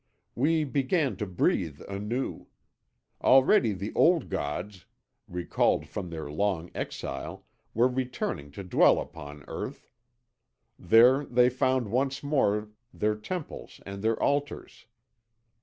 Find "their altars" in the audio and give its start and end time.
14.01-14.87